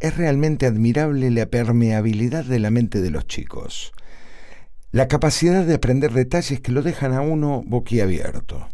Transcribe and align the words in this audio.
Es 0.00 0.16
realmente 0.16 0.64
admirable 0.64 1.30
la 1.30 1.44
permeabilidad 1.44 2.46
de 2.46 2.58
la 2.58 2.70
mente 2.70 3.02
de 3.02 3.10
los 3.10 3.26
chicos, 3.26 3.92
la 4.92 5.08
capacidad 5.08 5.62
de 5.66 5.74
aprender 5.74 6.12
detalles 6.12 6.60
que 6.60 6.72
lo 6.72 6.80
dejan 6.80 7.12
a 7.12 7.20
uno 7.20 7.62
boquiabierto. 7.66 8.66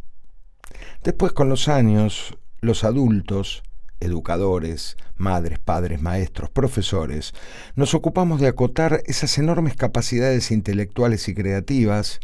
Después, 1.03 1.33
con 1.33 1.49
los 1.49 1.67
años, 1.67 2.39
los 2.61 2.85
adultos, 2.85 3.65
educadores, 3.99 4.97
madres, 5.17 5.59
padres, 5.59 6.01
maestros, 6.01 6.49
profesores, 6.49 7.35
nos 7.75 7.95
ocupamos 7.95 8.41
de 8.41 8.47
acotar 8.47 9.03
esas 9.07 9.37
enormes 9.39 9.75
capacidades 9.75 10.53
intelectuales 10.53 11.27
y 11.29 11.35
creativas 11.35 12.21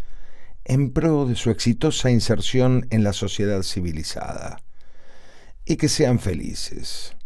en 0.64 0.92
pro 0.92 1.26
de 1.26 1.34
su 1.34 1.50
exitosa 1.50 2.12
inserción 2.12 2.86
en 2.90 3.02
la 3.02 3.12
sociedad 3.12 3.62
civilizada. 3.62 4.58
Y 5.64 5.76
que 5.76 5.88
sean 5.88 6.20
felices, 6.20 7.16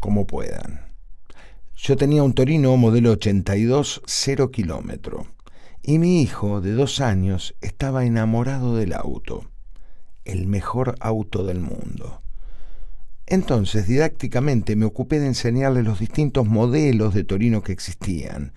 como 0.00 0.26
puedan. 0.26 0.87
Yo 1.80 1.96
tenía 1.96 2.24
un 2.24 2.32
Torino 2.32 2.76
modelo 2.76 3.12
82 3.12 4.02
0 4.04 4.50
kilómetro 4.50 5.28
y 5.80 6.00
mi 6.00 6.20
hijo 6.20 6.60
de 6.60 6.72
dos 6.72 7.00
años 7.00 7.54
estaba 7.60 8.04
enamorado 8.04 8.74
del 8.74 8.92
auto, 8.92 9.48
el 10.24 10.48
mejor 10.48 10.96
auto 10.98 11.44
del 11.44 11.60
mundo. 11.60 12.20
Entonces, 13.26 13.86
didácticamente, 13.86 14.74
me 14.74 14.86
ocupé 14.86 15.20
de 15.20 15.28
enseñarle 15.28 15.84
los 15.84 16.00
distintos 16.00 16.48
modelos 16.48 17.14
de 17.14 17.22
Torino 17.22 17.62
que 17.62 17.72
existían, 17.72 18.54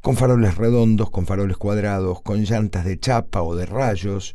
con 0.00 0.16
faroles 0.16 0.56
redondos, 0.56 1.10
con 1.10 1.26
faroles 1.26 1.56
cuadrados, 1.56 2.20
con 2.20 2.42
llantas 2.42 2.84
de 2.84 2.98
chapa 2.98 3.42
o 3.42 3.54
de 3.54 3.66
rayos, 3.66 4.34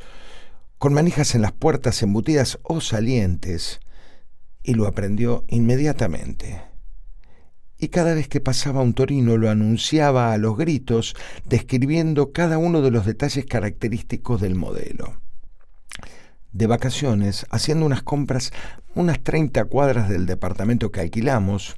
con 0.78 0.94
manijas 0.94 1.36
en 1.36 1.42
las 1.42 1.52
puertas 1.52 2.02
embutidas 2.02 2.60
o 2.64 2.80
salientes, 2.80 3.82
y 4.64 4.76
lo 4.76 4.88
aprendió 4.88 5.44
inmediatamente. 5.50 6.69
Y 7.80 7.88
cada 7.88 8.14
vez 8.14 8.28
que 8.28 8.42
pasaba 8.42 8.82
un 8.82 8.94
torino 8.94 9.38
lo 9.38 9.50
anunciaba 9.50 10.34
a 10.34 10.38
los 10.38 10.58
gritos, 10.58 11.16
describiendo 11.46 12.32
cada 12.34 12.60
uno 12.60 12.82
de 12.82 12.92
los 12.92 13.06
detalles 13.06 13.46
característicos 13.46 14.42
del 14.42 14.54
modelo 14.54 15.20
de 16.52 16.68
vacaciones, 16.68 17.46
haciendo 17.50 17.86
unas 17.86 18.04
compras 18.04 18.52
unas 18.96 19.22
30 19.22 19.66
cuadras 19.66 20.10
del 20.10 20.26
departamento 20.26 20.92
que 20.92 21.02
alquilamos, 21.02 21.76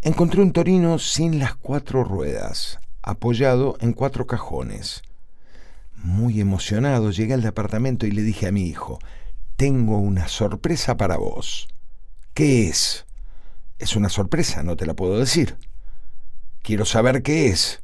encontré 0.00 0.42
un 0.42 0.52
torino 0.52 0.98
sin 0.98 1.38
las 1.38 1.54
cuatro 1.54 2.02
ruedas, 2.02 2.78
apoyado 3.02 3.76
en 3.80 3.92
cuatro 3.92 4.26
cajones. 4.26 5.02
Muy 5.94 6.40
emocionado 6.40 7.10
llegué 7.10 7.34
al 7.34 7.42
departamento 7.42 8.06
y 8.06 8.10
le 8.10 8.22
dije 8.22 8.46
a 8.46 8.52
mi 8.52 8.66
hijo, 8.66 8.98
tengo 9.56 9.98
una 9.98 10.28
sorpresa 10.28 10.96
para 10.96 11.18
vos. 11.18 11.68
¿Qué 12.34 12.68
es? 12.68 13.04
Es 13.82 13.96
una 13.96 14.08
sorpresa, 14.08 14.62
no 14.62 14.76
te 14.76 14.86
la 14.86 14.94
puedo 14.94 15.18
decir. 15.18 15.56
Quiero 16.62 16.84
saber 16.84 17.22
qué 17.22 17.48
es. 17.48 17.82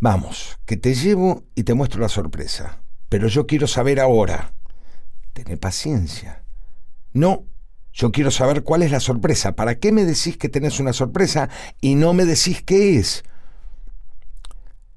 Vamos, 0.00 0.58
que 0.66 0.76
te 0.76 0.94
llevo 0.94 1.44
y 1.54 1.62
te 1.62 1.74
muestro 1.74 2.00
la 2.00 2.08
sorpresa 2.08 2.80
pero 3.08 3.28
yo 3.28 3.46
quiero 3.46 3.66
saber 3.66 4.00
ahora. 4.00 4.52
Tené 5.32 5.56
paciencia. 5.56 6.42
No, 7.12 7.44
yo 7.92 8.12
quiero 8.12 8.30
saber 8.30 8.62
cuál 8.62 8.82
es 8.82 8.90
la 8.90 9.00
sorpresa. 9.00 9.52
¿Para 9.52 9.78
qué 9.78 9.92
me 9.92 10.04
decís 10.04 10.36
que 10.36 10.48
tenés 10.48 10.80
una 10.80 10.92
sorpresa 10.92 11.48
y 11.80 11.94
no 11.94 12.12
me 12.12 12.24
decís 12.24 12.62
qué 12.62 12.96
es? 12.98 13.24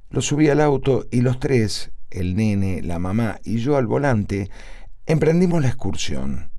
Lo 0.09 0.21
subí 0.21 0.49
al 0.49 0.59
auto 0.59 1.05
y 1.09 1.21
los 1.21 1.39
tres, 1.39 1.91
el 2.09 2.35
nene, 2.35 2.81
la 2.81 2.99
mamá 2.99 3.39
y 3.43 3.57
yo 3.57 3.77
al 3.77 3.87
volante, 3.87 4.49
emprendimos 5.05 5.61
la 5.61 5.69
excursión. 5.69 6.51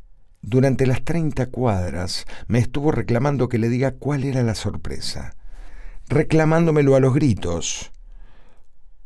Durante 0.43 0.89
las 0.89 1.05
30 1.05 1.47
cuadras 1.47 2.27
me 2.49 2.59
estuvo 2.59 2.91
reclamando 2.91 3.49
que 3.49 3.59
le 3.59 3.69
diga 3.69 3.93
cuál 3.93 4.25
era 4.25 4.43
la 4.43 4.56
sorpresa, 4.56 5.37
reclamándomelo 6.09 6.97
a 6.97 7.00
los 7.00 7.15
gritos. 7.15 7.93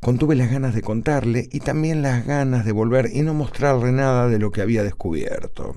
Contuve 0.00 0.34
las 0.34 0.50
ganas 0.50 0.74
de 0.74 0.80
contarle 0.80 1.46
y 1.52 1.60
también 1.60 2.00
las 2.00 2.26
ganas 2.26 2.64
de 2.64 2.72
volver 2.72 3.10
y 3.12 3.20
no 3.20 3.34
mostrarle 3.34 3.92
nada 3.92 4.28
de 4.28 4.38
lo 4.38 4.50
que 4.50 4.62
había 4.62 4.82
descubierto. 4.82 5.76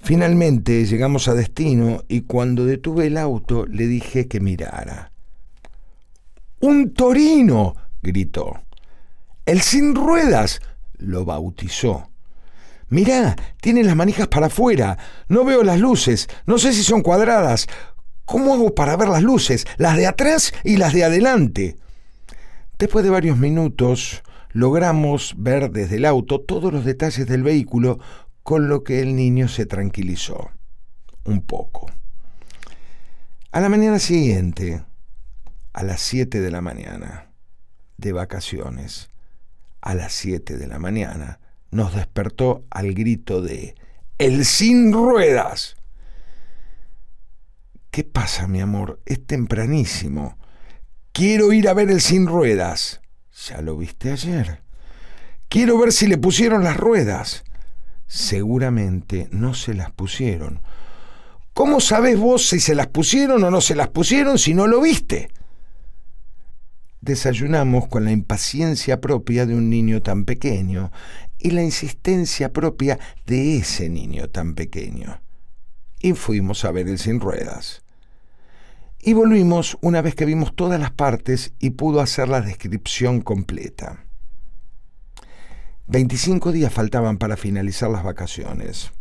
Finalmente 0.00 0.86
llegamos 0.86 1.28
a 1.28 1.34
destino 1.34 2.02
y 2.08 2.22
cuando 2.22 2.64
detuve 2.64 3.08
el 3.08 3.18
auto 3.18 3.66
le 3.66 3.86
dije 3.86 4.26
que 4.26 4.40
mirara. 4.40 5.12
¡Un 6.60 6.94
torino! 6.94 7.74
gritó. 8.02 8.62
El 9.44 9.60
sin 9.60 9.94
ruedas 9.94 10.62
lo 10.96 11.26
bautizó. 11.26 12.08
Mirá, 12.88 13.36
tiene 13.60 13.82
las 13.82 13.96
manijas 13.96 14.28
para 14.28 14.46
afuera. 14.46 14.98
No 15.28 15.44
veo 15.44 15.62
las 15.62 15.80
luces. 15.80 16.28
No 16.46 16.58
sé 16.58 16.72
si 16.72 16.82
son 16.82 17.02
cuadradas. 17.02 17.66
¿Cómo 18.24 18.54
hago 18.54 18.74
para 18.74 18.96
ver 18.96 19.08
las 19.08 19.22
luces? 19.22 19.66
Las 19.76 19.96
de 19.96 20.06
atrás 20.06 20.52
y 20.62 20.76
las 20.76 20.92
de 20.92 21.04
adelante. 21.04 21.76
Después 22.78 23.04
de 23.04 23.10
varios 23.10 23.38
minutos 23.38 24.22
logramos 24.52 25.34
ver 25.36 25.70
desde 25.70 25.96
el 25.96 26.04
auto 26.04 26.40
todos 26.40 26.72
los 26.72 26.84
detalles 26.84 27.26
del 27.26 27.42
vehículo, 27.42 27.98
con 28.42 28.68
lo 28.68 28.84
que 28.84 29.00
el 29.00 29.16
niño 29.16 29.48
se 29.48 29.66
tranquilizó 29.66 30.50
un 31.24 31.42
poco. 31.42 31.90
A 33.52 33.60
la 33.60 33.68
mañana 33.68 33.98
siguiente, 33.98 34.84
a 35.72 35.82
las 35.82 36.00
7 36.02 36.40
de 36.40 36.50
la 36.50 36.60
mañana, 36.60 37.30
de 37.96 38.12
vacaciones, 38.12 39.10
a 39.80 39.94
las 39.94 40.12
7 40.12 40.56
de 40.56 40.66
la 40.66 40.78
mañana, 40.78 41.40
nos 41.74 41.94
despertó 41.94 42.64
al 42.70 42.94
grito 42.94 43.42
de 43.42 43.74
¡El 44.18 44.44
sin 44.44 44.92
ruedas! 44.92 45.76
¿Qué 47.90 48.04
pasa, 48.04 48.46
mi 48.46 48.60
amor? 48.60 49.00
Es 49.06 49.26
tempranísimo. 49.26 50.38
Quiero 51.12 51.52
ir 51.52 51.68
a 51.68 51.74
ver 51.74 51.90
el 51.90 52.00
sin 52.00 52.26
ruedas. 52.26 53.00
Ya 53.48 53.60
lo 53.60 53.76
viste 53.76 54.12
ayer. 54.12 54.62
Quiero 55.48 55.76
ver 55.78 55.92
si 55.92 56.06
le 56.06 56.16
pusieron 56.16 56.62
las 56.62 56.76
ruedas. 56.76 57.44
Seguramente 58.06 59.28
no 59.32 59.54
se 59.54 59.74
las 59.74 59.90
pusieron. 59.90 60.62
¿Cómo 61.54 61.80
sabes 61.80 62.18
vos 62.18 62.48
si 62.48 62.60
se 62.60 62.76
las 62.76 62.86
pusieron 62.86 63.42
o 63.42 63.50
no 63.50 63.60
se 63.60 63.74
las 63.74 63.88
pusieron 63.88 64.38
si 64.38 64.54
no 64.54 64.68
lo 64.68 64.80
viste? 64.80 65.28
Desayunamos 67.04 67.86
con 67.88 68.06
la 68.06 68.12
impaciencia 68.12 68.98
propia 68.98 69.44
de 69.44 69.54
un 69.54 69.68
niño 69.68 70.00
tan 70.00 70.24
pequeño 70.24 70.90
y 71.38 71.50
la 71.50 71.62
insistencia 71.62 72.50
propia 72.50 72.98
de 73.26 73.58
ese 73.58 73.90
niño 73.90 74.30
tan 74.30 74.54
pequeño. 74.54 75.20
Y 76.00 76.14
fuimos 76.14 76.64
a 76.64 76.72
ver 76.72 76.88
el 76.88 76.98
sin 76.98 77.20
ruedas. 77.20 77.82
Y 79.02 79.12
volvimos 79.12 79.76
una 79.82 80.00
vez 80.00 80.14
que 80.14 80.24
vimos 80.24 80.56
todas 80.56 80.80
las 80.80 80.92
partes 80.92 81.52
y 81.58 81.70
pudo 81.70 82.00
hacer 82.00 82.30
la 82.30 82.40
descripción 82.40 83.20
completa. 83.20 84.06
25 85.88 86.52
días 86.52 86.72
faltaban 86.72 87.18
para 87.18 87.36
finalizar 87.36 87.90
las 87.90 88.02
vacaciones. 88.02 88.92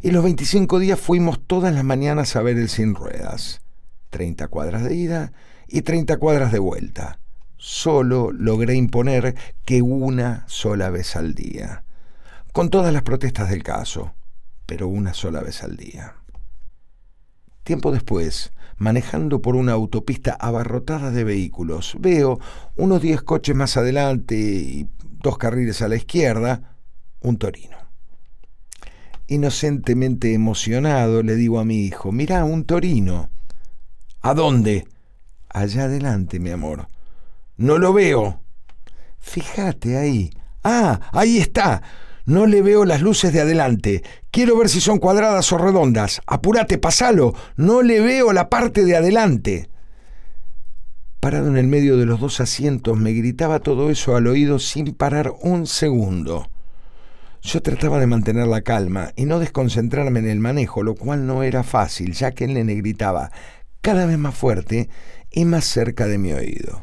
Y 0.00 0.10
los 0.12 0.24
25 0.24 0.78
días 0.78 0.98
fuimos 0.98 1.46
todas 1.46 1.74
las 1.74 1.84
mañanas 1.84 2.34
a 2.34 2.40
ver 2.40 2.56
el 2.56 2.70
sin 2.70 2.94
ruedas. 2.94 3.60
30 4.08 4.48
cuadras 4.48 4.84
de 4.84 4.94
ida 4.94 5.32
y 5.70 5.82
30 5.82 6.16
cuadras 6.18 6.52
de 6.52 6.58
vuelta. 6.58 7.18
Solo 7.56 8.32
logré 8.32 8.74
imponer 8.74 9.34
que 9.64 9.82
una 9.82 10.44
sola 10.48 10.90
vez 10.90 11.16
al 11.16 11.34
día. 11.34 11.84
Con 12.52 12.70
todas 12.70 12.92
las 12.92 13.02
protestas 13.02 13.50
del 13.50 13.62
caso, 13.62 14.14
pero 14.66 14.88
una 14.88 15.14
sola 15.14 15.40
vez 15.40 15.62
al 15.62 15.76
día. 15.76 16.16
Tiempo 17.62 17.92
después, 17.92 18.52
manejando 18.78 19.42
por 19.42 19.54
una 19.54 19.72
autopista 19.72 20.32
abarrotada 20.32 21.10
de 21.10 21.22
vehículos, 21.22 21.96
veo 22.00 22.40
unos 22.76 23.02
diez 23.02 23.22
coches 23.22 23.54
más 23.54 23.76
adelante 23.76 24.36
y 24.36 24.88
dos 25.22 25.38
carriles 25.38 25.82
a 25.82 25.88
la 25.88 25.96
izquierda, 25.96 26.76
un 27.20 27.36
torino. 27.36 27.76
Inocentemente 29.28 30.34
emocionado 30.34 31.22
le 31.22 31.36
digo 31.36 31.60
a 31.60 31.64
mi 31.64 31.84
hijo, 31.84 32.10
mirá, 32.10 32.44
un 32.44 32.64
torino. 32.64 33.28
¿A 34.22 34.34
dónde? 34.34 34.88
Allá 35.52 35.84
adelante, 35.84 36.38
mi 36.38 36.50
amor. 36.50 36.88
No 37.56 37.78
lo 37.78 37.92
veo. 37.92 38.40
Fíjate 39.18 39.96
ahí. 39.96 40.30
Ah, 40.62 41.00
ahí 41.12 41.38
está. 41.38 41.82
No 42.24 42.46
le 42.46 42.62
veo 42.62 42.84
las 42.84 43.02
luces 43.02 43.32
de 43.32 43.40
adelante. 43.40 44.04
Quiero 44.30 44.56
ver 44.56 44.68
si 44.68 44.80
son 44.80 44.98
cuadradas 44.98 45.52
o 45.52 45.58
redondas. 45.58 46.22
Apúrate, 46.26 46.78
pasalo. 46.78 47.34
No 47.56 47.82
le 47.82 48.00
veo 48.00 48.32
la 48.32 48.48
parte 48.48 48.84
de 48.84 48.96
adelante. 48.96 49.68
Parado 51.18 51.48
en 51.48 51.56
el 51.56 51.66
medio 51.66 51.96
de 51.96 52.06
los 52.06 52.20
dos 52.20 52.40
asientos, 52.40 52.96
me 52.96 53.12
gritaba 53.12 53.58
todo 53.58 53.90
eso 53.90 54.16
al 54.16 54.26
oído 54.26 54.58
sin 54.58 54.94
parar 54.94 55.32
un 55.42 55.66
segundo. 55.66 56.48
Yo 57.42 57.60
trataba 57.60 57.98
de 57.98 58.06
mantener 58.06 58.46
la 58.46 58.62
calma 58.62 59.12
y 59.16 59.24
no 59.24 59.38
desconcentrarme 59.38 60.20
en 60.20 60.28
el 60.28 60.40
manejo, 60.40 60.82
lo 60.82 60.94
cual 60.94 61.26
no 61.26 61.42
era 61.42 61.62
fácil, 61.62 62.12
ya 62.12 62.30
que 62.32 62.44
el 62.44 62.54
nene 62.54 62.74
gritaba 62.74 63.30
cada 63.80 64.06
vez 64.06 64.18
más 64.18 64.34
fuerte 64.34 64.88
y 65.30 65.44
más 65.44 65.64
cerca 65.64 66.06
de 66.06 66.18
mi 66.18 66.32
oído. 66.32 66.82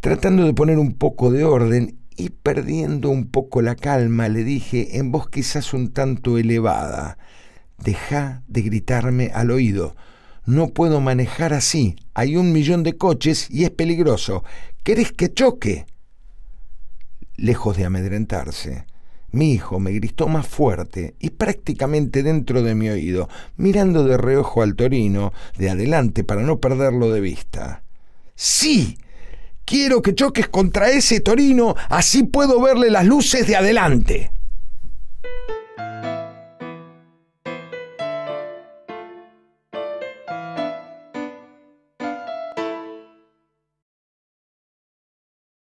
Tratando 0.00 0.44
de 0.44 0.54
poner 0.54 0.78
un 0.78 0.94
poco 0.94 1.30
de 1.30 1.44
orden 1.44 1.98
y 2.16 2.30
perdiendo 2.30 3.10
un 3.10 3.28
poco 3.28 3.62
la 3.62 3.76
calma 3.76 4.28
le 4.28 4.44
dije 4.44 4.98
en 4.98 5.12
voz 5.12 5.28
quizás 5.28 5.72
un 5.72 5.92
tanto 5.92 6.38
elevada, 6.38 7.18
Deja 7.78 8.42
de 8.48 8.62
gritarme 8.62 9.30
al 9.32 9.52
oído. 9.52 9.94
No 10.44 10.68
puedo 10.68 11.00
manejar 11.00 11.52
así. 11.52 11.94
Hay 12.12 12.36
un 12.36 12.52
millón 12.52 12.82
de 12.82 12.96
coches 12.96 13.48
y 13.50 13.62
es 13.64 13.70
peligroso. 13.70 14.42
¿Querés 14.82 15.12
que 15.12 15.32
choque? 15.32 15.86
Lejos 17.36 17.76
de 17.76 17.84
amedrentarse, 17.84 18.86
mi 19.30 19.52
hijo 19.52 19.78
me 19.78 19.92
gritó 19.92 20.26
más 20.26 20.46
fuerte 20.46 21.14
y 21.18 21.30
prácticamente 21.30 22.22
dentro 22.22 22.62
de 22.62 22.74
mi 22.74 22.88
oído, 22.88 23.28
mirando 23.56 24.04
de 24.04 24.16
reojo 24.16 24.62
al 24.62 24.74
torino, 24.74 25.32
de 25.58 25.70
adelante 25.70 26.24
para 26.24 26.42
no 26.42 26.58
perderlo 26.58 27.10
de 27.10 27.20
vista. 27.20 27.82
¡Sí! 28.34 28.98
Quiero 29.66 30.00
que 30.00 30.14
choques 30.14 30.48
contra 30.48 30.90
ese 30.90 31.20
torino, 31.20 31.74
así 31.90 32.22
puedo 32.22 32.58
verle 32.62 32.90
las 32.90 33.04
luces 33.04 33.46
de 33.46 33.56
adelante. 33.56 34.30